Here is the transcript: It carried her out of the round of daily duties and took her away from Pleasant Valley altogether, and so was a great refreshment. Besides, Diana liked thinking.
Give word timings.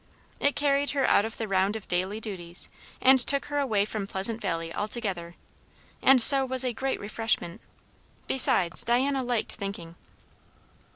It 0.39 0.55
carried 0.55 0.89
her 0.97 1.05
out 1.07 1.25
of 1.25 1.37
the 1.37 1.47
round 1.47 1.75
of 1.75 1.87
daily 1.87 2.19
duties 2.19 2.69
and 3.01 3.19
took 3.19 3.45
her 3.45 3.59
away 3.59 3.85
from 3.85 4.07
Pleasant 4.07 4.41
Valley 4.41 4.73
altogether, 4.73 5.35
and 6.01 6.19
so 6.19 6.43
was 6.43 6.63
a 6.63 6.73
great 6.73 6.99
refreshment. 6.99 7.61
Besides, 8.25 8.83
Diana 8.83 9.21
liked 9.21 9.51
thinking. 9.51 9.93